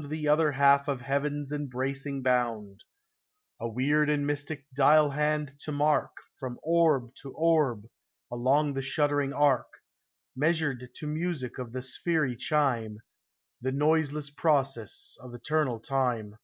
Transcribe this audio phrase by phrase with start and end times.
[0.00, 2.84] 195 The other half of heaven's embracing bound—
[3.60, 7.84] A weird and mystic dial hand to mark, From orb to orb,
[8.32, 9.68] along the shuddering arc,
[10.34, 13.00] Measured to music of the sphery chime,
[13.60, 16.38] The noiseless process of eternal time.